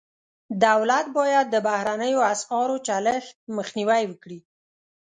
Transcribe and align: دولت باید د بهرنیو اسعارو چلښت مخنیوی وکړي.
دولت 0.65 1.05
باید 1.17 1.45
د 1.49 1.55
بهرنیو 1.67 2.27
اسعارو 2.33 2.75
چلښت 2.87 3.35
مخنیوی 3.57 4.03
وکړي. 4.07 4.39